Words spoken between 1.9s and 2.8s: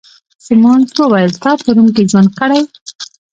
کي ژوند کړی؟